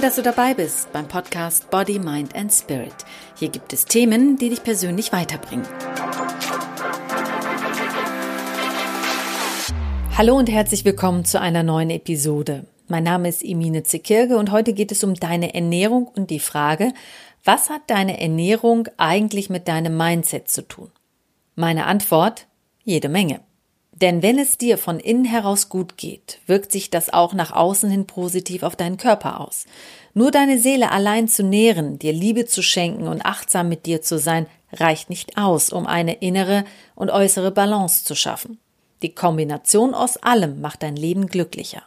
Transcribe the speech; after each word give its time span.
Toll, 0.00 0.06
dass 0.08 0.16
du 0.16 0.22
dabei 0.22 0.54
bist 0.54 0.90
beim 0.94 1.06
Podcast 1.06 1.68
Body, 1.68 1.98
Mind 1.98 2.34
and 2.34 2.50
Spirit. 2.50 2.94
Hier 3.34 3.50
gibt 3.50 3.74
es 3.74 3.84
Themen, 3.84 4.38
die 4.38 4.48
dich 4.48 4.62
persönlich 4.62 5.12
weiterbringen. 5.12 5.66
Hallo 10.16 10.38
und 10.38 10.48
herzlich 10.48 10.86
willkommen 10.86 11.26
zu 11.26 11.38
einer 11.38 11.62
neuen 11.62 11.90
Episode. 11.90 12.64
Mein 12.88 13.04
Name 13.04 13.28
ist 13.28 13.44
Emine 13.44 13.82
Zekirge 13.82 14.38
und 14.38 14.50
heute 14.50 14.72
geht 14.72 14.90
es 14.90 15.04
um 15.04 15.12
deine 15.12 15.52
Ernährung 15.52 16.06
und 16.06 16.30
die 16.30 16.40
Frage, 16.40 16.94
was 17.44 17.68
hat 17.68 17.82
deine 17.88 18.22
Ernährung 18.22 18.88
eigentlich 18.96 19.50
mit 19.50 19.68
deinem 19.68 19.98
Mindset 19.98 20.48
zu 20.48 20.66
tun? 20.66 20.90
Meine 21.56 21.84
Antwort, 21.84 22.46
jede 22.84 23.10
Menge. 23.10 23.40
Denn 24.00 24.22
wenn 24.22 24.38
es 24.38 24.56
dir 24.56 24.78
von 24.78 24.98
innen 24.98 25.26
heraus 25.26 25.68
gut 25.68 25.98
geht, 25.98 26.38
wirkt 26.46 26.72
sich 26.72 26.88
das 26.88 27.12
auch 27.12 27.34
nach 27.34 27.52
außen 27.52 27.90
hin 27.90 28.06
positiv 28.06 28.62
auf 28.62 28.74
deinen 28.74 28.96
Körper 28.96 29.40
aus. 29.40 29.66
Nur 30.14 30.30
deine 30.30 30.58
Seele 30.58 30.90
allein 30.90 31.28
zu 31.28 31.42
nähren, 31.42 31.98
dir 31.98 32.12
Liebe 32.12 32.46
zu 32.46 32.62
schenken 32.62 33.08
und 33.08 33.24
achtsam 33.24 33.68
mit 33.68 33.84
dir 33.84 34.00
zu 34.00 34.18
sein, 34.18 34.46
reicht 34.72 35.10
nicht 35.10 35.36
aus, 35.36 35.70
um 35.70 35.86
eine 35.86 36.14
innere 36.14 36.64
und 36.94 37.10
äußere 37.10 37.50
Balance 37.50 38.04
zu 38.04 38.14
schaffen. 38.14 38.58
Die 39.02 39.14
Kombination 39.14 39.94
aus 39.94 40.16
allem 40.16 40.60
macht 40.60 40.82
dein 40.82 40.96
Leben 40.96 41.26
glücklicher. 41.26 41.82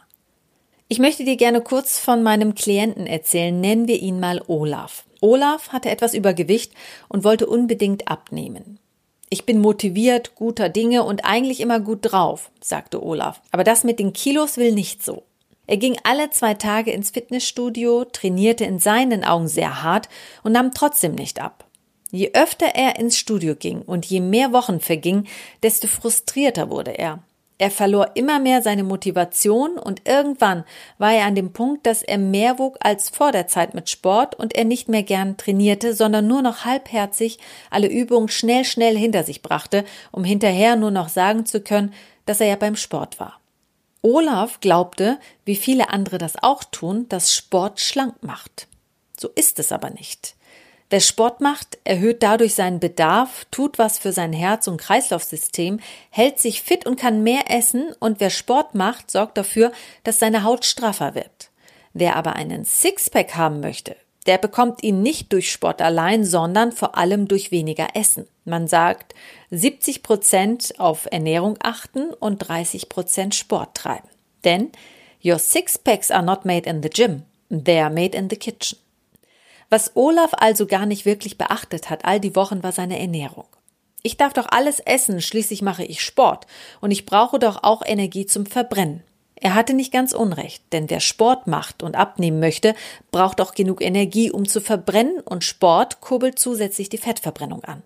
Ich 0.88 0.98
möchte 0.98 1.24
dir 1.24 1.36
gerne 1.36 1.62
kurz 1.62 1.98
von 1.98 2.22
meinem 2.22 2.54
Klienten 2.54 3.06
erzählen, 3.06 3.58
nennen 3.60 3.88
wir 3.88 4.00
ihn 4.00 4.20
mal 4.20 4.42
Olaf. 4.46 5.04
Olaf 5.20 5.70
hatte 5.70 5.90
etwas 5.90 6.14
Übergewicht 6.14 6.72
und 7.08 7.24
wollte 7.24 7.46
unbedingt 7.46 8.06
abnehmen. 8.08 8.78
Ich 9.34 9.46
bin 9.46 9.60
motiviert, 9.60 10.36
guter 10.36 10.68
Dinge 10.68 11.02
und 11.02 11.24
eigentlich 11.24 11.58
immer 11.58 11.80
gut 11.80 11.98
drauf, 12.02 12.52
sagte 12.60 13.02
Olaf. 13.02 13.42
Aber 13.50 13.64
das 13.64 13.82
mit 13.82 13.98
den 13.98 14.12
Kilos 14.12 14.58
will 14.58 14.70
nicht 14.70 15.02
so. 15.02 15.24
Er 15.66 15.76
ging 15.76 15.96
alle 16.04 16.30
zwei 16.30 16.54
Tage 16.54 16.92
ins 16.92 17.10
Fitnessstudio, 17.10 18.04
trainierte 18.04 18.64
in 18.64 18.78
seinen 18.78 19.24
Augen 19.24 19.48
sehr 19.48 19.82
hart 19.82 20.08
und 20.44 20.52
nahm 20.52 20.70
trotzdem 20.72 21.16
nicht 21.16 21.42
ab. 21.42 21.64
Je 22.12 22.30
öfter 22.32 22.76
er 22.76 23.00
ins 23.00 23.18
Studio 23.18 23.56
ging 23.56 23.82
und 23.82 24.06
je 24.06 24.20
mehr 24.20 24.52
Wochen 24.52 24.78
verging, 24.78 25.26
desto 25.64 25.88
frustrierter 25.88 26.70
wurde 26.70 26.92
er. 26.92 27.18
Er 27.56 27.70
verlor 27.70 28.10
immer 28.14 28.40
mehr 28.40 28.62
seine 28.62 28.82
Motivation 28.82 29.78
und 29.78 30.08
irgendwann 30.08 30.64
war 30.98 31.12
er 31.12 31.26
an 31.26 31.36
dem 31.36 31.52
Punkt, 31.52 31.86
dass 31.86 32.02
er 32.02 32.18
mehr 32.18 32.58
wog 32.58 32.76
als 32.80 33.10
vor 33.10 33.30
der 33.30 33.46
Zeit 33.46 33.74
mit 33.74 33.88
Sport 33.88 34.34
und 34.34 34.56
er 34.56 34.64
nicht 34.64 34.88
mehr 34.88 35.04
gern 35.04 35.36
trainierte, 35.36 35.94
sondern 35.94 36.26
nur 36.26 36.42
noch 36.42 36.64
halbherzig 36.64 37.38
alle 37.70 37.86
Übungen 37.86 38.28
schnell, 38.28 38.64
schnell 38.64 38.96
hinter 38.96 39.22
sich 39.22 39.40
brachte, 39.40 39.84
um 40.10 40.24
hinterher 40.24 40.74
nur 40.74 40.90
noch 40.90 41.08
sagen 41.08 41.46
zu 41.46 41.60
können, 41.60 41.94
dass 42.26 42.40
er 42.40 42.48
ja 42.48 42.56
beim 42.56 42.74
Sport 42.74 43.20
war. 43.20 43.40
Olaf 44.02 44.60
glaubte, 44.60 45.18
wie 45.44 45.56
viele 45.56 45.90
andere 45.90 46.18
das 46.18 46.34
auch 46.42 46.64
tun, 46.64 47.08
dass 47.08 47.34
Sport 47.34 47.80
schlank 47.80 48.22
macht. 48.22 48.66
So 49.16 49.28
ist 49.28 49.60
es 49.60 49.70
aber 49.70 49.90
nicht. 49.90 50.34
Wer 50.94 51.00
Sport 51.00 51.40
macht, 51.40 51.78
erhöht 51.82 52.22
dadurch 52.22 52.54
seinen 52.54 52.78
Bedarf, 52.78 53.46
tut 53.50 53.78
was 53.78 53.98
für 53.98 54.12
sein 54.12 54.32
Herz- 54.32 54.68
und 54.68 54.76
Kreislaufsystem, 54.76 55.80
hält 56.10 56.38
sich 56.38 56.62
fit 56.62 56.86
und 56.86 56.94
kann 56.94 57.24
mehr 57.24 57.50
essen 57.50 57.92
und 57.98 58.20
wer 58.20 58.30
Sport 58.30 58.76
macht, 58.76 59.10
sorgt 59.10 59.36
dafür, 59.36 59.72
dass 60.04 60.20
seine 60.20 60.44
Haut 60.44 60.64
straffer 60.64 61.16
wird. 61.16 61.50
Wer 61.94 62.14
aber 62.14 62.36
einen 62.36 62.64
Sixpack 62.64 63.34
haben 63.34 63.58
möchte, 63.58 63.96
der 64.26 64.38
bekommt 64.38 64.84
ihn 64.84 65.02
nicht 65.02 65.32
durch 65.32 65.50
Sport 65.50 65.82
allein, 65.82 66.24
sondern 66.24 66.70
vor 66.70 66.96
allem 66.96 67.26
durch 67.26 67.50
weniger 67.50 67.88
Essen. 67.94 68.28
Man 68.44 68.68
sagt 68.68 69.16
70 69.50 70.04
Prozent 70.04 70.74
auf 70.78 71.08
Ernährung 71.10 71.58
achten 71.60 72.10
und 72.14 72.38
30 72.38 72.88
Prozent 72.88 73.34
Sport 73.34 73.74
treiben. 73.74 74.08
Denn 74.44 74.70
your 75.24 75.40
Sixpacks 75.40 76.12
are 76.12 76.22
not 76.22 76.44
made 76.44 76.70
in 76.70 76.84
the 76.84 76.88
gym, 76.88 77.24
they 77.50 77.80
are 77.80 77.90
made 77.90 78.16
in 78.16 78.30
the 78.30 78.36
kitchen. 78.36 78.78
Was 79.74 79.96
Olaf 79.96 80.30
also 80.36 80.68
gar 80.68 80.86
nicht 80.86 81.04
wirklich 81.04 81.36
beachtet 81.36 81.90
hat 81.90 82.04
all 82.04 82.20
die 82.20 82.36
Wochen 82.36 82.62
war 82.62 82.70
seine 82.70 82.96
Ernährung. 83.00 83.48
Ich 84.04 84.16
darf 84.16 84.32
doch 84.32 84.46
alles 84.48 84.78
essen, 84.78 85.20
schließlich 85.20 85.62
mache 85.62 85.84
ich 85.84 86.00
Sport 86.00 86.46
und 86.80 86.92
ich 86.92 87.06
brauche 87.06 87.40
doch 87.40 87.64
auch 87.64 87.82
Energie 87.84 88.24
zum 88.24 88.46
Verbrennen. 88.46 89.02
Er 89.34 89.54
hatte 89.56 89.74
nicht 89.74 89.92
ganz 89.92 90.12
Unrecht, 90.12 90.62
denn 90.72 90.88
wer 90.90 91.00
Sport 91.00 91.48
macht 91.48 91.82
und 91.82 91.96
abnehmen 91.96 92.38
möchte, 92.38 92.76
braucht 93.10 93.40
auch 93.40 93.52
genug 93.52 93.82
Energie, 93.82 94.30
um 94.30 94.46
zu 94.46 94.60
verbrennen 94.60 95.18
und 95.18 95.42
Sport 95.42 96.00
kurbelt 96.00 96.38
zusätzlich 96.38 96.88
die 96.88 96.98
Fettverbrennung 96.98 97.64
an. 97.64 97.82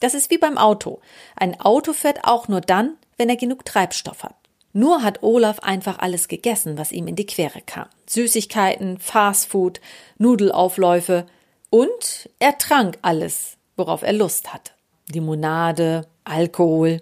Das 0.00 0.14
ist 0.14 0.32
wie 0.32 0.38
beim 0.38 0.58
Auto. 0.58 0.98
Ein 1.36 1.60
Auto 1.60 1.92
fährt 1.92 2.24
auch 2.24 2.48
nur 2.48 2.62
dann, 2.62 2.96
wenn 3.16 3.28
er 3.28 3.36
genug 3.36 3.64
Treibstoff 3.64 4.24
hat. 4.24 4.34
Nur 4.72 5.02
hat 5.02 5.22
Olaf 5.22 5.60
einfach 5.60 5.98
alles 5.98 6.28
gegessen, 6.28 6.78
was 6.78 6.92
ihm 6.92 7.06
in 7.06 7.16
die 7.16 7.26
Quere 7.26 7.60
kam. 7.64 7.86
Süßigkeiten, 8.06 8.98
Fastfood, 8.98 9.80
Nudelaufläufe 10.18 11.26
und 11.70 12.28
er 12.38 12.58
trank 12.58 12.98
alles, 13.02 13.56
worauf 13.76 14.02
er 14.02 14.12
Lust 14.12 14.52
hatte. 14.52 14.72
Limonade, 15.10 16.06
Alkohol. 16.24 17.00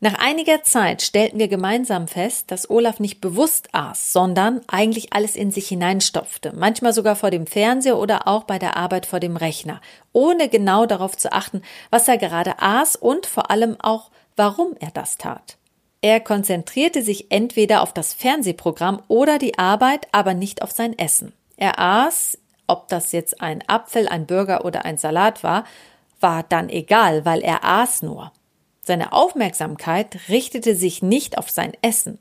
Nach 0.00 0.14
einiger 0.14 0.62
Zeit 0.62 1.02
stellten 1.02 1.40
wir 1.40 1.48
gemeinsam 1.48 2.06
fest, 2.06 2.52
dass 2.52 2.70
Olaf 2.70 3.00
nicht 3.00 3.20
bewusst 3.20 3.68
aß, 3.72 4.12
sondern 4.12 4.60
eigentlich 4.68 5.12
alles 5.12 5.34
in 5.34 5.50
sich 5.50 5.66
hineinstopfte, 5.66 6.52
manchmal 6.54 6.92
sogar 6.92 7.16
vor 7.16 7.32
dem 7.32 7.48
Fernseher 7.48 7.98
oder 7.98 8.28
auch 8.28 8.44
bei 8.44 8.60
der 8.60 8.76
Arbeit 8.76 9.06
vor 9.06 9.18
dem 9.18 9.36
Rechner, 9.36 9.80
ohne 10.12 10.48
genau 10.48 10.86
darauf 10.86 11.16
zu 11.16 11.32
achten, 11.32 11.62
was 11.90 12.06
er 12.06 12.16
gerade 12.16 12.60
aß 12.60 12.94
und 12.94 13.26
vor 13.26 13.50
allem 13.50 13.76
auch, 13.80 14.12
warum 14.36 14.76
er 14.78 14.92
das 14.92 15.18
tat. 15.18 15.57
Er 16.00 16.20
konzentrierte 16.20 17.02
sich 17.02 17.30
entweder 17.30 17.82
auf 17.82 17.92
das 17.92 18.14
Fernsehprogramm 18.14 19.02
oder 19.08 19.38
die 19.38 19.58
Arbeit, 19.58 20.06
aber 20.12 20.34
nicht 20.34 20.62
auf 20.62 20.70
sein 20.70 20.96
Essen. 20.96 21.32
Er 21.56 21.78
aß, 21.78 22.38
ob 22.68 22.88
das 22.88 23.12
jetzt 23.12 23.40
ein 23.40 23.64
Apfel, 23.66 24.08
ein 24.08 24.26
Burger 24.26 24.64
oder 24.64 24.84
ein 24.84 24.98
Salat 24.98 25.42
war, 25.42 25.64
war 26.20 26.44
dann 26.44 26.68
egal, 26.68 27.24
weil 27.24 27.40
er 27.40 27.64
aß 27.64 28.02
nur. 28.02 28.32
Seine 28.82 29.12
Aufmerksamkeit 29.12 30.18
richtete 30.28 30.74
sich 30.74 31.02
nicht 31.02 31.36
auf 31.36 31.50
sein 31.50 31.72
Essen. 31.82 32.18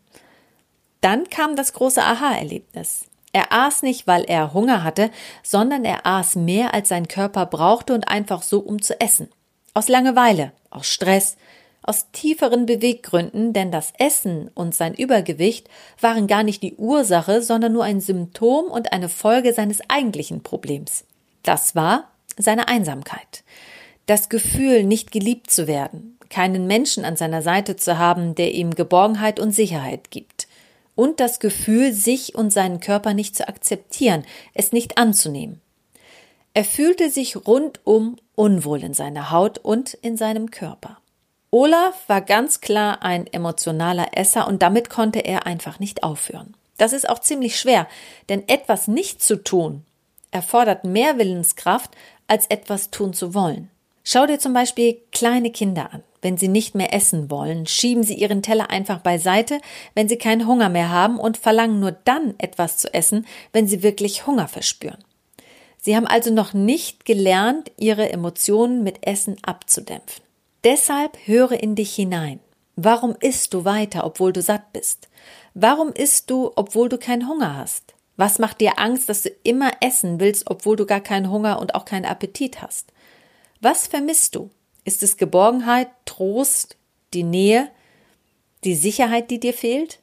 Dann 1.01 1.29
kam 1.29 1.55
das 1.55 1.73
große 1.73 2.01
Aha-Erlebnis. 2.01 3.05
Er 3.31 3.51
aß 3.51 3.83
nicht, 3.83 4.07
weil 4.07 4.23
er 4.23 4.53
Hunger 4.53 4.83
hatte, 4.83 5.11
sondern 5.43 5.85
er 5.85 6.05
aß 6.05 6.35
mehr, 6.35 6.73
als 6.73 6.89
sein 6.89 7.07
Körper 7.07 7.45
brauchte 7.45 7.93
und 7.93 8.07
einfach 8.07 8.41
so, 8.41 8.59
um 8.59 8.81
zu 8.81 8.99
essen. 8.99 9.29
Aus 9.73 9.87
Langeweile, 9.89 10.53
aus 10.71 10.87
Stress, 10.87 11.37
aus 11.87 12.11
tieferen 12.11 12.65
Beweggründen, 12.65 13.53
denn 13.53 13.71
das 13.71 13.93
Essen 13.97 14.51
und 14.53 14.75
sein 14.75 14.93
Übergewicht 14.93 15.69
waren 16.01 16.27
gar 16.27 16.43
nicht 16.43 16.61
die 16.61 16.75
Ursache, 16.75 17.41
sondern 17.41 17.73
nur 17.73 17.85
ein 17.85 18.01
Symptom 18.01 18.65
und 18.65 18.91
eine 18.91 19.09
Folge 19.09 19.53
seines 19.53 19.79
eigentlichen 19.89 20.43
Problems. 20.43 21.05
Das 21.43 21.75
war 21.75 22.11
seine 22.37 22.67
Einsamkeit. 22.67 23.43
Das 24.05 24.29
Gefühl, 24.29 24.83
nicht 24.83 25.11
geliebt 25.11 25.49
zu 25.49 25.65
werden, 25.65 26.17
keinen 26.29 26.67
Menschen 26.67 27.05
an 27.05 27.15
seiner 27.15 27.41
Seite 27.41 27.77
zu 27.77 27.97
haben, 27.97 28.35
der 28.35 28.53
ihm 28.53 28.75
Geborgenheit 28.75 29.39
und 29.39 29.51
Sicherheit 29.51 30.11
gibt. 30.11 30.47
Und 30.93 31.19
das 31.19 31.39
Gefühl, 31.39 31.93
sich 31.93 32.35
und 32.35 32.51
seinen 32.51 32.79
Körper 32.81 33.13
nicht 33.13 33.35
zu 33.35 33.47
akzeptieren, 33.47 34.25
es 34.53 34.73
nicht 34.73 34.97
anzunehmen. 34.97 35.61
Er 36.53 36.65
fühlte 36.65 37.09
sich 37.09 37.47
rundum 37.47 38.17
unwohl 38.35 38.83
in 38.83 38.93
seiner 38.93 39.31
Haut 39.31 39.59
und 39.59 39.93
in 39.93 40.17
seinem 40.17 40.51
Körper. 40.51 40.97
Olaf 41.49 42.07
war 42.07 42.21
ganz 42.21 42.61
klar 42.61 43.03
ein 43.03 43.25
emotionaler 43.27 44.17
Esser 44.17 44.47
und 44.47 44.61
damit 44.61 44.89
konnte 44.89 45.19
er 45.19 45.45
einfach 45.45 45.79
nicht 45.79 46.03
aufhören. 46.03 46.55
Das 46.77 46.93
ist 46.93 47.09
auch 47.09 47.19
ziemlich 47.19 47.59
schwer, 47.59 47.87
denn 48.29 48.47
etwas 48.47 48.87
nicht 48.87 49.23
zu 49.23 49.41
tun 49.43 49.83
erfordert 50.31 50.83
mehr 50.83 51.17
Willenskraft, 51.17 51.91
als 52.27 52.47
etwas 52.47 52.91
tun 52.91 53.13
zu 53.13 53.33
wollen. 53.33 53.69
Schau 54.03 54.25
dir 54.25 54.39
zum 54.39 54.53
Beispiel 54.53 55.01
kleine 55.11 55.51
Kinder 55.51 55.93
an. 55.93 56.03
Wenn 56.21 56.37
sie 56.37 56.47
nicht 56.47 56.75
mehr 56.75 56.93
essen 56.93 57.29
wollen, 57.29 57.67
schieben 57.67 58.03
sie 58.03 58.15
ihren 58.15 58.41
Teller 58.41 58.69
einfach 58.69 58.99
beiseite, 58.99 59.59
wenn 59.93 60.09
sie 60.09 60.17
keinen 60.17 60.47
Hunger 60.47 60.69
mehr 60.69 60.89
haben 60.89 61.19
und 61.19 61.37
verlangen 61.37 61.79
nur 61.79 61.91
dann 61.91 62.35
etwas 62.37 62.77
zu 62.77 62.93
essen, 62.93 63.25
wenn 63.53 63.67
sie 63.67 63.83
wirklich 63.83 64.25
Hunger 64.25 64.47
verspüren. 64.47 65.03
Sie 65.79 65.95
haben 65.95 66.07
also 66.07 66.33
noch 66.33 66.53
nicht 66.53 67.05
gelernt, 67.05 67.71
ihre 67.77 68.09
Emotionen 68.09 68.83
mit 68.83 69.05
Essen 69.05 69.37
abzudämpfen. 69.43 70.26
Deshalb 70.67 71.17
höre 71.23 71.53
in 71.63 71.75
dich 71.75 71.95
hinein. 71.95 72.41
Warum 72.75 73.15
isst 73.21 73.53
du 73.53 73.63
weiter, 73.63 74.03
obwohl 74.03 74.33
du 74.33 74.41
satt 74.41 74.73
bist? 74.73 75.07
Warum 75.53 75.93
isst 75.93 76.29
du, 76.29 76.51
obwohl 76.57 76.89
du 76.89 76.97
keinen 76.97 77.29
Hunger 77.29 77.55
hast? 77.55 77.95
Was 78.17 78.37
macht 78.37 78.59
dir 78.59 78.77
Angst, 78.77 79.07
dass 79.07 79.21
du 79.21 79.29
immer 79.43 79.71
essen 79.79 80.19
willst, 80.19 80.51
obwohl 80.51 80.75
du 80.75 80.85
gar 80.85 80.99
keinen 80.99 81.31
Hunger 81.31 81.61
und 81.61 81.73
auch 81.73 81.85
keinen 81.85 82.03
Appetit 82.03 82.61
hast? 82.61 82.91
Was 83.61 83.87
vermisst 83.87 84.35
du? 84.35 84.49
Ist 84.83 85.03
es 85.03 85.15
Geborgenheit, 85.15 85.87
Trost, 86.03 86.75
die 87.13 87.23
Nähe, 87.23 87.69
die 88.65 88.75
Sicherheit, 88.75 89.31
die 89.31 89.39
dir 89.39 89.53
fehlt? 89.53 89.99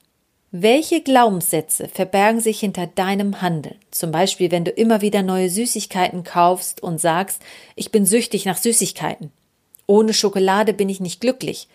Welche 0.50 1.02
Glaubenssätze 1.02 1.88
verbergen 1.88 2.40
sich 2.40 2.58
hinter 2.58 2.86
deinem 2.86 3.42
Handeln? 3.42 3.76
Zum 3.90 4.12
Beispiel, 4.12 4.50
wenn 4.50 4.64
du 4.64 4.70
immer 4.70 5.02
wieder 5.02 5.20
neue 5.20 5.50
Süßigkeiten 5.50 6.24
kaufst 6.24 6.82
und 6.82 7.02
sagst, 7.02 7.42
ich 7.76 7.92
bin 7.92 8.06
süchtig 8.06 8.46
nach 8.46 8.56
Süßigkeiten. 8.56 9.30
Ohne 9.86 10.14
Schokolade 10.14 10.72
bin 10.72 10.88
ich 10.88 11.00
nicht 11.00 11.20
glücklich. 11.20 11.68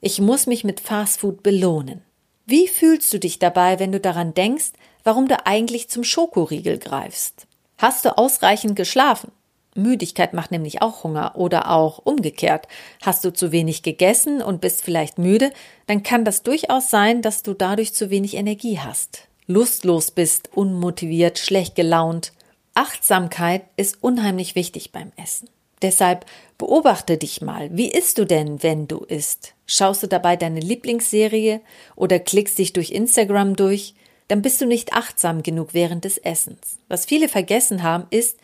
Ich 0.00 0.20
muss 0.20 0.46
mich 0.46 0.64
mit 0.64 0.80
Fastfood 0.80 1.42
belohnen. 1.42 2.02
Wie 2.46 2.68
fühlst 2.68 3.12
du 3.12 3.18
dich 3.18 3.38
dabei, 3.38 3.78
wenn 3.78 3.92
du 3.92 4.00
daran 4.00 4.34
denkst, 4.34 4.72
warum 5.04 5.28
du 5.28 5.46
eigentlich 5.46 5.88
zum 5.88 6.04
Schokoriegel 6.04 6.78
greifst? 6.78 7.46
Hast 7.78 8.04
du 8.04 8.16
ausreichend 8.16 8.76
geschlafen? 8.76 9.30
Müdigkeit 9.74 10.34
macht 10.34 10.50
nämlich 10.50 10.82
auch 10.82 11.04
Hunger 11.04 11.36
oder 11.36 11.70
auch 11.70 11.98
umgekehrt. 11.98 12.66
Hast 13.02 13.24
du 13.24 13.32
zu 13.32 13.52
wenig 13.52 13.82
gegessen 13.82 14.42
und 14.42 14.60
bist 14.60 14.82
vielleicht 14.82 15.18
müde, 15.18 15.52
dann 15.86 16.02
kann 16.02 16.24
das 16.24 16.42
durchaus 16.42 16.90
sein, 16.90 17.22
dass 17.22 17.42
du 17.42 17.54
dadurch 17.54 17.94
zu 17.94 18.10
wenig 18.10 18.34
Energie 18.34 18.80
hast, 18.80 19.28
lustlos 19.46 20.10
bist, 20.10 20.50
unmotiviert, 20.54 21.38
schlecht 21.38 21.76
gelaunt. 21.76 22.32
Achtsamkeit 22.74 23.62
ist 23.76 24.02
unheimlich 24.02 24.54
wichtig 24.54 24.92
beim 24.92 25.12
Essen. 25.16 25.48
Deshalb 25.82 26.26
beobachte 26.58 27.16
dich 27.16 27.40
mal. 27.40 27.70
Wie 27.72 27.90
isst 27.90 28.18
du 28.18 28.26
denn, 28.26 28.62
wenn 28.62 28.86
du 28.86 28.98
isst? 28.98 29.54
Schaust 29.66 30.02
du 30.02 30.06
dabei 30.06 30.36
deine 30.36 30.60
Lieblingsserie 30.60 31.60
oder 31.96 32.18
klickst 32.18 32.58
dich 32.58 32.72
durch 32.72 32.90
Instagram 32.90 33.56
durch? 33.56 33.94
Dann 34.28 34.42
bist 34.42 34.60
du 34.60 34.66
nicht 34.66 34.92
achtsam 34.92 35.42
genug 35.42 35.70
während 35.72 36.04
des 36.04 36.18
Essens. 36.18 36.78
Was 36.88 37.06
viele 37.06 37.28
vergessen 37.28 37.82
haben, 37.82 38.06
ist, 38.10 38.38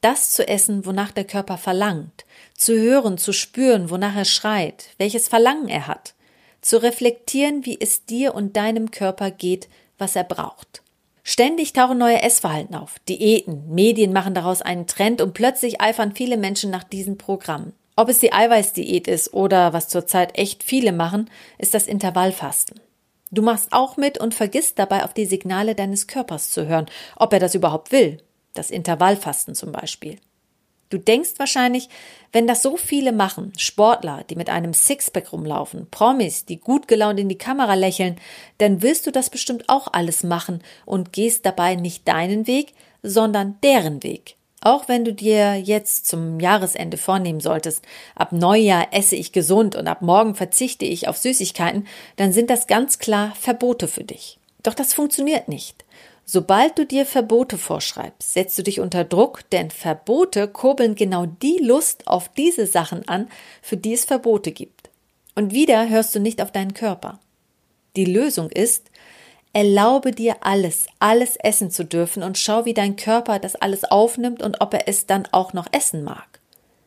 das 0.00 0.30
zu 0.30 0.46
essen, 0.46 0.86
wonach 0.86 1.10
der 1.10 1.24
Körper 1.24 1.58
verlangt, 1.58 2.24
zu 2.56 2.78
hören, 2.78 3.18
zu 3.18 3.32
spüren, 3.32 3.90
wonach 3.90 4.16
er 4.16 4.24
schreit, 4.24 4.90
welches 4.98 5.28
Verlangen 5.28 5.68
er 5.68 5.86
hat, 5.86 6.14
zu 6.60 6.82
reflektieren, 6.82 7.64
wie 7.66 7.78
es 7.80 8.04
dir 8.04 8.34
und 8.34 8.56
deinem 8.56 8.90
Körper 8.90 9.30
geht, 9.30 9.68
was 9.98 10.16
er 10.16 10.24
braucht. 10.24 10.82
Ständig 11.30 11.74
tauchen 11.74 11.98
neue 11.98 12.22
Essverhalten 12.22 12.74
auf. 12.74 12.98
Diäten, 13.00 13.68
Medien 13.68 14.14
machen 14.14 14.32
daraus 14.32 14.62
einen 14.62 14.86
Trend 14.86 15.20
und 15.20 15.34
plötzlich 15.34 15.78
eifern 15.78 16.14
viele 16.14 16.38
Menschen 16.38 16.70
nach 16.70 16.84
diesen 16.84 17.18
Programmen. 17.18 17.74
Ob 17.96 18.08
es 18.08 18.18
die 18.18 18.32
Eiweißdiät 18.32 19.06
ist 19.06 19.34
oder 19.34 19.74
was 19.74 19.88
zurzeit 19.88 20.38
echt 20.38 20.62
viele 20.62 20.90
machen, 20.90 21.28
ist 21.58 21.74
das 21.74 21.86
Intervallfasten. 21.86 22.80
Du 23.30 23.42
machst 23.42 23.74
auch 23.74 23.98
mit 23.98 24.16
und 24.16 24.34
vergisst 24.34 24.78
dabei 24.78 25.04
auf 25.04 25.12
die 25.12 25.26
Signale 25.26 25.74
deines 25.74 26.06
Körpers 26.06 26.48
zu 26.48 26.66
hören, 26.66 26.86
ob 27.14 27.30
er 27.34 27.40
das 27.40 27.54
überhaupt 27.54 27.92
will. 27.92 28.22
Das 28.54 28.70
Intervallfasten 28.70 29.54
zum 29.54 29.70
Beispiel. 29.70 30.16
Du 30.90 30.98
denkst 30.98 31.34
wahrscheinlich, 31.36 31.88
wenn 32.32 32.46
das 32.46 32.62
so 32.62 32.76
viele 32.76 33.12
machen, 33.12 33.52
Sportler, 33.56 34.24
die 34.28 34.36
mit 34.36 34.48
einem 34.48 34.72
Sixpack 34.72 35.32
rumlaufen, 35.32 35.86
Promis, 35.90 36.46
die 36.46 36.58
gut 36.58 36.88
gelaunt 36.88 37.20
in 37.20 37.28
die 37.28 37.38
Kamera 37.38 37.74
lächeln, 37.74 38.16
dann 38.58 38.82
willst 38.82 39.06
du 39.06 39.10
das 39.10 39.30
bestimmt 39.30 39.68
auch 39.68 39.88
alles 39.92 40.22
machen 40.22 40.62
und 40.86 41.12
gehst 41.12 41.44
dabei 41.44 41.74
nicht 41.74 42.08
deinen 42.08 42.46
Weg, 42.46 42.72
sondern 43.02 43.58
deren 43.62 44.02
Weg. 44.02 44.36
Auch 44.60 44.88
wenn 44.88 45.04
du 45.04 45.12
dir 45.12 45.54
jetzt 45.54 46.06
zum 46.06 46.40
Jahresende 46.40 46.96
vornehmen 46.96 47.40
solltest, 47.40 47.84
ab 48.16 48.32
Neujahr 48.32 48.88
esse 48.90 49.14
ich 49.14 49.32
gesund 49.32 49.76
und 49.76 49.86
ab 49.86 50.02
morgen 50.02 50.34
verzichte 50.34 50.84
ich 50.84 51.06
auf 51.06 51.16
Süßigkeiten, 51.16 51.86
dann 52.16 52.32
sind 52.32 52.50
das 52.50 52.66
ganz 52.66 52.98
klar 52.98 53.34
Verbote 53.38 53.86
für 53.86 54.04
dich. 54.04 54.38
Doch 54.64 54.74
das 54.74 54.94
funktioniert 54.94 55.48
nicht. 55.48 55.84
Sobald 56.30 56.78
du 56.78 56.84
dir 56.84 57.06
Verbote 57.06 57.56
vorschreibst, 57.56 58.34
setzt 58.34 58.58
du 58.58 58.62
dich 58.62 58.80
unter 58.80 59.02
Druck, 59.02 59.48
denn 59.48 59.70
Verbote 59.70 60.46
kurbeln 60.46 60.94
genau 60.94 61.24
die 61.24 61.56
Lust 61.56 62.06
auf 62.06 62.28
diese 62.28 62.66
Sachen 62.66 63.08
an, 63.08 63.30
für 63.62 63.78
die 63.78 63.94
es 63.94 64.04
Verbote 64.04 64.52
gibt. 64.52 64.90
Und 65.34 65.54
wieder 65.54 65.88
hörst 65.88 66.14
du 66.14 66.20
nicht 66.20 66.42
auf 66.42 66.52
deinen 66.52 66.74
Körper. 66.74 67.18
Die 67.96 68.04
Lösung 68.04 68.50
ist, 68.50 68.90
erlaube 69.54 70.10
dir 70.10 70.36
alles, 70.42 70.88
alles 70.98 71.36
essen 71.36 71.70
zu 71.70 71.86
dürfen 71.86 72.22
und 72.22 72.36
schau, 72.36 72.66
wie 72.66 72.74
dein 72.74 72.96
Körper 72.96 73.38
das 73.38 73.54
alles 73.56 73.84
aufnimmt 73.84 74.42
und 74.42 74.60
ob 74.60 74.74
er 74.74 74.86
es 74.86 75.06
dann 75.06 75.26
auch 75.32 75.54
noch 75.54 75.68
essen 75.72 76.04
mag. 76.04 76.40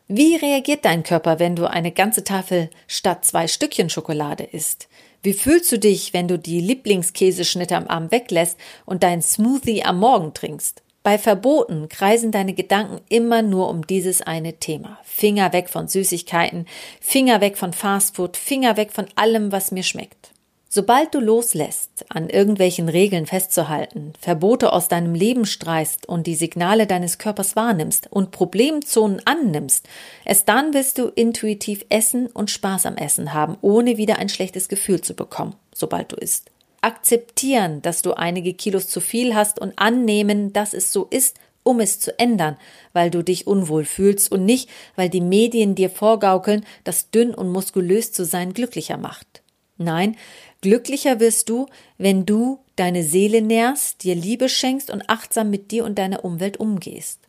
Wie 0.06 0.36
reagiert 0.36 0.84
dein 0.84 1.02
Körper, 1.02 1.40
wenn 1.40 1.56
du 1.56 1.68
eine 1.68 1.90
ganze 1.90 2.22
Tafel 2.22 2.70
statt 2.86 3.24
zwei 3.24 3.48
Stückchen 3.48 3.90
Schokolade 3.90 4.44
isst? 4.44 4.88
Wie 5.24 5.34
fühlst 5.34 5.70
du 5.70 5.78
dich, 5.78 6.12
wenn 6.12 6.26
du 6.26 6.36
die 6.36 6.60
Lieblingskäseschnitte 6.60 7.76
am 7.76 7.86
Abend 7.86 8.10
weglässt 8.10 8.58
und 8.84 9.04
dein 9.04 9.22
Smoothie 9.22 9.84
am 9.84 10.00
Morgen 10.00 10.34
trinkst? 10.34 10.82
Bei 11.04 11.16
Verboten 11.16 11.88
kreisen 11.88 12.32
deine 12.32 12.54
Gedanken 12.54 13.00
immer 13.08 13.42
nur 13.42 13.68
um 13.68 13.86
dieses 13.86 14.20
eine 14.20 14.54
Thema. 14.54 14.98
Finger 15.04 15.52
weg 15.52 15.68
von 15.68 15.86
Süßigkeiten, 15.86 16.66
Finger 17.00 17.40
weg 17.40 17.56
von 17.56 17.72
Fastfood, 17.72 18.36
Finger 18.36 18.76
weg 18.76 18.90
von 18.92 19.06
allem, 19.14 19.52
was 19.52 19.70
mir 19.70 19.84
schmeckt. 19.84 20.31
Sobald 20.74 21.14
du 21.14 21.20
loslässt, 21.20 22.06
an 22.08 22.30
irgendwelchen 22.30 22.88
Regeln 22.88 23.26
festzuhalten, 23.26 24.14
Verbote 24.18 24.72
aus 24.72 24.88
deinem 24.88 25.14
Leben 25.14 25.44
streichst 25.44 26.08
und 26.08 26.26
die 26.26 26.34
Signale 26.34 26.86
deines 26.86 27.18
Körpers 27.18 27.56
wahrnimmst 27.56 28.10
und 28.10 28.30
Problemzonen 28.30 29.20
annimmst, 29.26 29.86
erst 30.24 30.48
dann 30.48 30.72
wirst 30.72 30.96
du 30.96 31.08
intuitiv 31.08 31.84
essen 31.90 32.26
und 32.26 32.50
Spaß 32.50 32.86
am 32.86 32.96
Essen 32.96 33.34
haben, 33.34 33.58
ohne 33.60 33.98
wieder 33.98 34.18
ein 34.18 34.30
schlechtes 34.30 34.70
Gefühl 34.70 35.02
zu 35.02 35.12
bekommen, 35.12 35.56
sobald 35.74 36.10
du 36.12 36.16
isst. 36.16 36.50
Akzeptieren, 36.80 37.82
dass 37.82 38.00
du 38.00 38.14
einige 38.14 38.54
Kilos 38.54 38.88
zu 38.88 39.02
viel 39.02 39.34
hast 39.34 39.58
und 39.58 39.78
annehmen, 39.78 40.54
dass 40.54 40.72
es 40.72 40.90
so 40.90 41.06
ist, 41.10 41.36
um 41.64 41.80
es 41.80 42.00
zu 42.00 42.18
ändern, 42.18 42.56
weil 42.94 43.10
du 43.10 43.22
dich 43.22 43.46
unwohl 43.46 43.84
fühlst 43.84 44.32
und 44.32 44.46
nicht, 44.46 44.70
weil 44.96 45.10
die 45.10 45.20
Medien 45.20 45.74
dir 45.74 45.90
vorgaukeln, 45.90 46.64
dass 46.84 47.10
dünn 47.10 47.34
und 47.34 47.50
muskulös 47.50 48.10
zu 48.12 48.24
sein 48.24 48.54
glücklicher 48.54 48.96
macht. 48.96 49.41
Nein, 49.78 50.16
Glücklicher 50.60 51.18
wirst 51.18 51.48
du, 51.48 51.66
wenn 51.98 52.24
du 52.24 52.60
deine 52.76 53.02
Seele 53.02 53.42
nährst, 53.42 54.04
dir 54.04 54.14
Liebe 54.14 54.48
schenkst 54.48 54.90
und 54.90 55.08
achtsam 55.08 55.50
mit 55.50 55.70
dir 55.70 55.84
und 55.84 55.98
deiner 55.98 56.24
Umwelt 56.24 56.58
umgehst. 56.58 57.20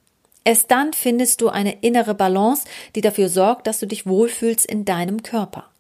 Erst 0.44 0.72
dann 0.72 0.94
findest 0.94 1.42
du 1.42 1.50
eine 1.50 1.82
innere 1.82 2.14
Balance, 2.14 2.66
die 2.96 3.02
dafür 3.02 3.30
sorgt, 3.30 3.66
dass 3.66 3.80
du 3.80 3.88
dich 3.88 4.06
wohlfühlst 4.06 4.66
in 4.66 4.86
deinem 4.86 5.24
Körper. 5.24 5.73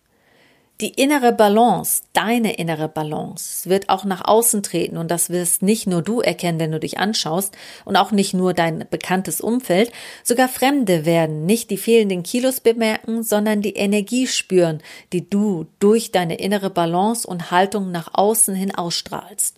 Die 0.81 0.90
innere 0.90 1.31
Balance, 1.31 2.02
deine 2.14 2.56
innere 2.56 2.90
Balance, 2.90 3.70
wird 3.70 3.90
auch 3.90 4.06
nach 4.06 4.25
außen 4.25 4.64
treten 4.64 4.98
und 4.98 5.12
das 5.12 5.30
wirst 5.30 5.62
nicht 5.62 5.86
nur 5.86 6.02
du 6.02 6.20
erkennen, 6.20 6.60
wenn 6.60 6.72
du 6.72 6.80
dich 6.80 6.98
anschaust 6.98 7.56
und 7.86 7.96
auch 7.96 8.12
nicht 8.12 8.34
nur 8.34 8.56
dein 8.56 8.86
bekanntes 8.90 9.40
Umfeld, 9.40 9.92
sogar 10.24 10.50
Fremde 10.50 11.06
werden 11.06 11.46
nicht 11.46 11.70
die 11.70 11.78
fehlenden 11.78 12.24
Kilos 12.24 12.60
bemerken, 12.60 13.22
sondern 13.22 13.62
die 13.62 13.75
Energie 13.75 14.25
spüren, 14.25 14.81
die 15.14 15.30
du 15.30 15.68
durch 15.80 16.12
deine 16.12 16.40
innere 16.40 16.72
Balance 16.72 17.28
und 17.28 17.52
Haltung 17.52 17.92
nach 17.92 18.10
außen 18.14 18.56
hin 18.56 18.74
ausstrahlst. 18.74 19.58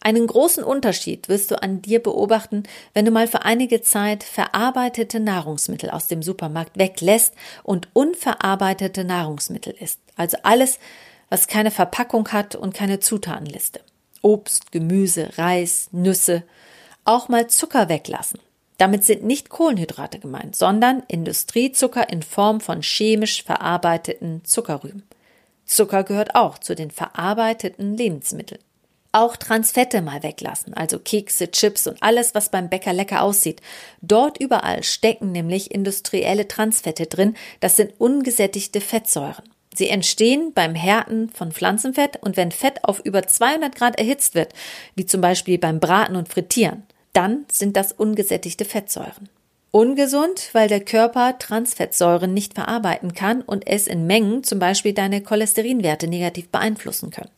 Einen 0.00 0.26
großen 0.26 0.64
Unterschied 0.64 1.30
wirst 1.30 1.52
du 1.52 1.62
an 1.62 1.80
dir 1.80 2.02
beobachten, 2.02 2.64
wenn 2.92 3.06
du 3.06 3.12
mal 3.12 3.28
für 3.28 3.44
einige 3.44 3.80
Zeit 3.80 4.24
verarbeitete 4.24 5.20
Nahrungsmittel 5.20 5.90
aus 5.90 6.08
dem 6.08 6.22
Supermarkt 6.22 6.76
weglässt 6.76 7.34
und 7.62 7.88
unverarbeitete 7.94 9.04
Nahrungsmittel 9.04 9.74
isst. 9.80 10.03
Also 10.16 10.36
alles, 10.42 10.78
was 11.28 11.48
keine 11.48 11.70
Verpackung 11.70 12.28
hat 12.28 12.54
und 12.54 12.74
keine 12.74 13.00
Zutatenliste. 13.00 13.80
Obst, 14.22 14.72
Gemüse, 14.72 15.30
Reis, 15.36 15.88
Nüsse, 15.92 16.44
auch 17.04 17.28
mal 17.28 17.48
Zucker 17.48 17.88
weglassen. 17.88 18.40
Damit 18.78 19.04
sind 19.04 19.22
nicht 19.22 19.50
Kohlenhydrate 19.50 20.18
gemeint, 20.18 20.56
sondern 20.56 21.02
Industriezucker 21.06 22.08
in 22.08 22.22
Form 22.22 22.60
von 22.60 22.82
chemisch 22.82 23.44
verarbeiteten 23.44 24.44
Zuckerrüben. 24.44 25.04
Zucker 25.64 26.04
gehört 26.04 26.34
auch 26.34 26.58
zu 26.58 26.74
den 26.74 26.90
verarbeiteten 26.90 27.96
Lebensmitteln. 27.96 28.60
Auch 29.12 29.36
Transfette 29.36 30.02
mal 30.02 30.24
weglassen, 30.24 30.74
also 30.74 30.98
Kekse, 30.98 31.50
Chips 31.52 31.86
und 31.86 32.02
alles, 32.02 32.34
was 32.34 32.48
beim 32.48 32.68
Bäcker 32.68 32.92
lecker 32.92 33.22
aussieht. 33.22 33.60
Dort 34.02 34.40
überall 34.40 34.82
stecken 34.82 35.30
nämlich 35.30 35.70
industrielle 35.70 36.48
Transfette 36.48 37.06
drin, 37.06 37.36
das 37.60 37.76
sind 37.76 37.92
ungesättigte 37.98 38.80
Fettsäuren. 38.80 39.44
Sie 39.74 39.88
entstehen 39.88 40.52
beim 40.54 40.74
Härten 40.74 41.28
von 41.30 41.50
Pflanzenfett 41.50 42.22
und 42.22 42.36
wenn 42.36 42.52
Fett 42.52 42.84
auf 42.84 43.00
über 43.00 43.26
200 43.26 43.74
Grad 43.74 43.98
erhitzt 43.98 44.34
wird, 44.34 44.52
wie 44.94 45.04
zum 45.04 45.20
Beispiel 45.20 45.58
beim 45.58 45.80
Braten 45.80 46.16
und 46.16 46.28
Frittieren, 46.28 46.84
dann 47.12 47.44
sind 47.50 47.76
das 47.76 47.92
ungesättigte 47.92 48.64
Fettsäuren. 48.64 49.28
Ungesund, 49.72 50.50
weil 50.52 50.68
der 50.68 50.80
Körper 50.80 51.36
Transfettsäuren 51.38 52.32
nicht 52.32 52.54
verarbeiten 52.54 53.12
kann 53.12 53.42
und 53.42 53.66
es 53.66 53.88
in 53.88 54.06
Mengen 54.06 54.44
zum 54.44 54.60
Beispiel 54.60 54.92
deine 54.92 55.20
Cholesterinwerte 55.20 56.06
negativ 56.06 56.48
beeinflussen 56.50 57.10
können. 57.10 57.32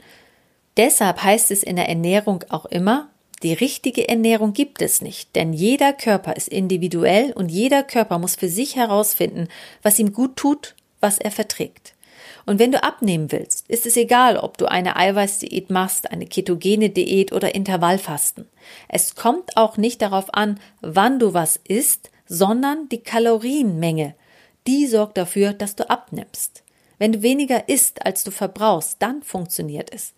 Deshalb 0.76 1.22
heißt 1.22 1.50
es 1.50 1.62
in 1.62 1.76
der 1.76 1.88
Ernährung 1.88 2.44
auch 2.50 2.66
immer, 2.66 3.08
die 3.42 3.54
richtige 3.54 4.06
Ernährung 4.08 4.52
gibt 4.52 4.82
es 4.82 5.00
nicht, 5.00 5.34
denn 5.34 5.54
jeder 5.54 5.94
Körper 5.94 6.36
ist 6.36 6.48
individuell 6.48 7.32
und 7.32 7.50
jeder 7.50 7.82
Körper 7.82 8.18
muss 8.18 8.34
für 8.34 8.48
sich 8.48 8.76
herausfinden, 8.76 9.48
was 9.82 9.98
ihm 9.98 10.12
gut 10.12 10.36
tut, 10.36 10.74
was 11.00 11.18
er 11.18 11.30
verträgt. 11.30 11.95
Und 12.46 12.60
wenn 12.60 12.70
du 12.70 12.82
abnehmen 12.82 13.32
willst, 13.32 13.68
ist 13.68 13.86
es 13.86 13.96
egal, 13.96 14.36
ob 14.36 14.56
du 14.56 14.66
eine 14.66 14.94
Eiweißdiät 14.96 15.68
machst, 15.68 16.10
eine 16.12 16.26
ketogene 16.26 16.90
Diät 16.90 17.32
oder 17.32 17.56
Intervallfasten. 17.56 18.48
Es 18.88 19.16
kommt 19.16 19.56
auch 19.56 19.76
nicht 19.76 20.00
darauf 20.00 20.32
an, 20.32 20.60
wann 20.80 21.18
du 21.18 21.34
was 21.34 21.56
isst, 21.56 22.10
sondern 22.26 22.88
die 22.88 23.02
Kalorienmenge. 23.02 24.14
Die 24.68 24.86
sorgt 24.86 25.18
dafür, 25.18 25.52
dass 25.52 25.74
du 25.74 25.90
abnimmst. 25.90 26.62
Wenn 26.98 27.12
du 27.12 27.22
weniger 27.22 27.68
isst, 27.68 28.06
als 28.06 28.22
du 28.22 28.30
verbrauchst, 28.30 28.96
dann 29.00 29.22
funktioniert 29.22 29.92
es. 29.92 30.14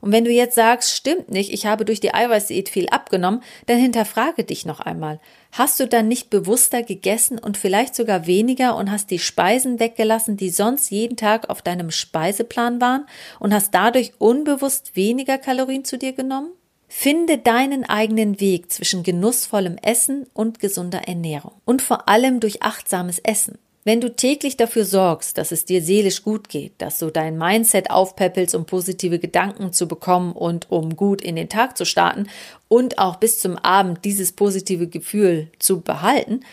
Und 0.00 0.12
wenn 0.12 0.24
du 0.24 0.30
jetzt 0.30 0.54
sagst, 0.54 0.94
stimmt 0.94 1.30
nicht, 1.30 1.52
ich 1.52 1.66
habe 1.66 1.84
durch 1.84 2.00
die 2.00 2.14
Eiweißdiät 2.14 2.68
viel 2.68 2.88
abgenommen, 2.88 3.42
dann 3.66 3.78
hinterfrage 3.78 4.44
dich 4.44 4.66
noch 4.66 4.80
einmal. 4.80 5.20
Hast 5.52 5.80
du 5.80 5.86
dann 5.86 6.08
nicht 6.08 6.30
bewusster 6.30 6.82
gegessen 6.82 7.38
und 7.38 7.56
vielleicht 7.56 7.94
sogar 7.94 8.26
weniger 8.26 8.76
und 8.76 8.90
hast 8.90 9.10
die 9.10 9.18
Speisen 9.18 9.80
weggelassen, 9.80 10.36
die 10.36 10.50
sonst 10.50 10.90
jeden 10.90 11.16
Tag 11.16 11.50
auf 11.50 11.62
deinem 11.62 11.90
Speiseplan 11.90 12.80
waren 12.80 13.06
und 13.38 13.52
hast 13.52 13.74
dadurch 13.74 14.12
unbewusst 14.18 14.96
weniger 14.96 15.38
Kalorien 15.38 15.84
zu 15.84 15.98
dir 15.98 16.12
genommen? 16.12 16.52
Finde 16.92 17.38
deinen 17.38 17.84
eigenen 17.84 18.40
Weg 18.40 18.72
zwischen 18.72 19.04
genussvollem 19.04 19.76
Essen 19.80 20.26
und 20.34 20.58
gesunder 20.58 21.06
Ernährung 21.06 21.52
und 21.64 21.82
vor 21.82 22.08
allem 22.08 22.40
durch 22.40 22.62
achtsames 22.64 23.20
Essen. 23.20 23.58
Wenn 23.90 24.00
du 24.00 24.14
täglich 24.14 24.56
dafür 24.56 24.84
sorgst, 24.84 25.36
dass 25.36 25.50
es 25.50 25.64
dir 25.64 25.82
seelisch 25.82 26.22
gut 26.22 26.48
geht, 26.48 26.74
dass 26.78 27.00
du 27.00 27.10
dein 27.10 27.36
Mindset 27.36 27.90
aufpäppelst, 27.90 28.54
um 28.54 28.64
positive 28.64 29.18
Gedanken 29.18 29.72
zu 29.72 29.88
bekommen 29.88 30.30
und 30.30 30.70
um 30.70 30.94
gut 30.94 31.20
in 31.20 31.34
den 31.34 31.48
Tag 31.48 31.76
zu 31.76 31.84
starten 31.84 32.28
und 32.68 33.00
auch 33.00 33.16
bis 33.16 33.40
zum 33.40 33.56
Abend 33.56 34.04
dieses 34.04 34.30
positive 34.30 34.86
Gefühl 34.86 35.48
zu 35.58 35.80
behalten, 35.80 36.44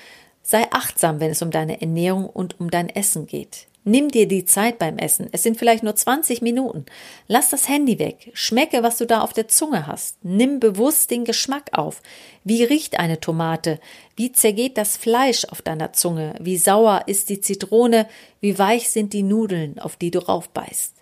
sei 0.42 0.66
achtsam, 0.72 1.20
wenn 1.20 1.30
es 1.30 1.44
um 1.44 1.52
deine 1.52 1.80
Ernährung 1.80 2.26
und 2.26 2.60
um 2.60 2.72
dein 2.72 2.90
Essen 2.90 3.28
geht. 3.28 3.68
Nimm 3.88 4.10
dir 4.10 4.28
die 4.28 4.44
Zeit 4.44 4.80
beim 4.80 4.98
Essen. 4.98 5.30
Es 5.32 5.44
sind 5.44 5.58
vielleicht 5.58 5.82
nur 5.82 5.96
20 5.96 6.42
Minuten. 6.42 6.86
Lass 7.30 7.52
das 7.52 7.70
Handy 7.70 8.00
weg. 8.00 8.32
Schmecke, 8.34 8.84
was 8.84 8.98
du 8.98 9.06
da 9.06 9.22
auf 9.22 9.32
der 9.32 9.48
Zunge 9.48 9.88
hast. 9.88 10.18
Nimm 10.24 10.60
bewusst 10.60 11.10
den 11.10 11.24
Geschmack 11.24 11.70
auf. 11.72 12.02
Wie 12.44 12.66
riecht 12.66 13.00
eine 13.00 13.22
Tomate? 13.22 13.80
Wie 14.18 14.34
zergeht 14.34 14.78
das 14.78 14.98
Fleisch 14.98 15.46
auf 15.46 15.62
deiner 15.62 15.94
Zunge? 15.94 16.36
Wie 16.42 16.58
sauer 16.58 17.04
ist 17.06 17.30
die 17.30 17.40
Zitrone? 17.40 18.10
Wie 18.42 18.60
weich 18.60 18.90
sind 18.90 19.14
die 19.14 19.24
Nudeln, 19.24 19.80
auf 19.80 19.96
die 19.96 20.12
du 20.12 20.20
raufbeißt? 20.20 20.94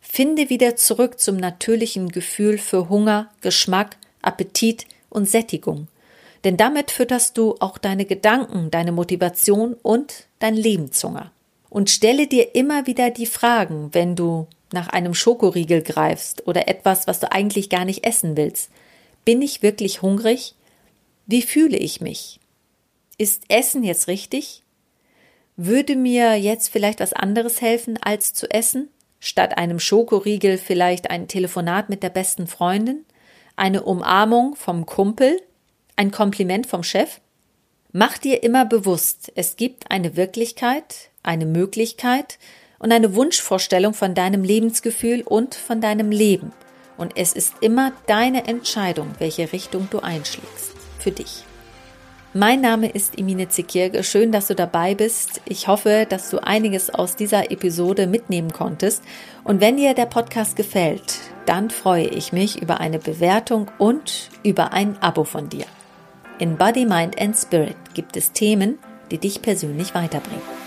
Finde 0.00 0.50
wieder 0.50 0.74
zurück 0.74 1.20
zum 1.20 1.36
natürlichen 1.36 2.08
Gefühl 2.08 2.58
für 2.58 2.88
Hunger, 2.88 3.30
Geschmack, 3.40 3.98
Appetit 4.20 4.86
und 5.10 5.30
Sättigung. 5.30 5.86
Denn 6.42 6.56
damit 6.56 6.90
fütterst 6.90 7.38
du 7.38 7.54
auch 7.60 7.78
deine 7.78 8.04
Gedanken, 8.04 8.72
deine 8.72 8.90
Motivation 8.90 9.74
und 9.74 10.26
dein 10.40 10.56
Lebenshunger 10.56 11.30
und 11.72 11.88
stelle 11.88 12.26
dir 12.26 12.54
immer 12.54 12.86
wieder 12.86 13.08
die 13.08 13.24
Fragen, 13.24 13.88
wenn 13.92 14.14
du 14.14 14.46
nach 14.74 14.88
einem 14.88 15.14
Schokoriegel 15.14 15.80
greifst 15.80 16.46
oder 16.46 16.68
etwas, 16.68 17.06
was 17.06 17.18
du 17.18 17.32
eigentlich 17.32 17.70
gar 17.70 17.86
nicht 17.86 18.06
essen 18.06 18.36
willst. 18.36 18.70
Bin 19.24 19.40
ich 19.40 19.62
wirklich 19.62 20.02
hungrig? 20.02 20.54
Wie 21.24 21.40
fühle 21.40 21.78
ich 21.78 22.02
mich? 22.02 22.40
Ist 23.16 23.44
Essen 23.48 23.84
jetzt 23.84 24.06
richtig? 24.06 24.64
Würde 25.56 25.96
mir 25.96 26.34
jetzt 26.34 26.68
vielleicht 26.68 27.00
was 27.00 27.14
anderes 27.14 27.62
helfen, 27.62 27.98
als 28.02 28.34
zu 28.34 28.50
essen? 28.50 28.90
Statt 29.18 29.56
einem 29.56 29.80
Schokoriegel 29.80 30.58
vielleicht 30.58 31.08
ein 31.08 31.26
Telefonat 31.26 31.88
mit 31.88 32.02
der 32.02 32.10
besten 32.10 32.48
Freundin? 32.48 33.06
Eine 33.56 33.82
Umarmung 33.84 34.56
vom 34.56 34.84
Kumpel? 34.84 35.40
Ein 35.96 36.10
Kompliment 36.10 36.66
vom 36.66 36.82
Chef? 36.82 37.22
Mach 37.92 38.18
dir 38.18 38.42
immer 38.42 38.66
bewusst, 38.66 39.32
es 39.36 39.56
gibt 39.56 39.90
eine 39.90 40.16
Wirklichkeit, 40.16 41.11
eine 41.22 41.46
Möglichkeit 41.46 42.38
und 42.78 42.92
eine 42.92 43.14
Wunschvorstellung 43.14 43.94
von 43.94 44.14
deinem 44.14 44.44
Lebensgefühl 44.44 45.22
und 45.22 45.54
von 45.54 45.80
deinem 45.80 46.10
Leben. 46.10 46.52
Und 46.96 47.16
es 47.16 47.32
ist 47.32 47.54
immer 47.60 47.92
deine 48.06 48.46
Entscheidung, 48.46 49.10
welche 49.18 49.52
Richtung 49.52 49.88
du 49.90 50.00
einschlägst. 50.00 50.72
Für 50.98 51.10
dich. 51.10 51.44
Mein 52.34 52.62
Name 52.62 52.88
ist 52.88 53.18
Emine 53.18 53.48
Zekirge. 53.50 54.02
Schön, 54.02 54.32
dass 54.32 54.46
du 54.46 54.54
dabei 54.54 54.94
bist. 54.94 55.42
Ich 55.44 55.68
hoffe, 55.68 56.06
dass 56.08 56.30
du 56.30 56.38
einiges 56.38 56.88
aus 56.88 57.14
dieser 57.14 57.50
Episode 57.50 58.06
mitnehmen 58.06 58.52
konntest. 58.52 59.02
Und 59.44 59.60
wenn 59.60 59.76
dir 59.76 59.92
der 59.92 60.06
Podcast 60.06 60.56
gefällt, 60.56 61.18
dann 61.44 61.68
freue 61.68 62.06
ich 62.06 62.32
mich 62.32 62.62
über 62.62 62.80
eine 62.80 62.98
Bewertung 62.98 63.70
und 63.78 64.30
über 64.42 64.72
ein 64.72 64.96
Abo 65.02 65.24
von 65.24 65.50
dir. 65.50 65.66
In 66.38 66.56
Body, 66.56 66.86
Mind 66.86 67.20
and 67.20 67.36
Spirit 67.36 67.76
gibt 67.92 68.16
es 68.16 68.32
Themen, 68.32 68.78
die 69.10 69.18
dich 69.18 69.42
persönlich 69.42 69.94
weiterbringen. 69.94 70.61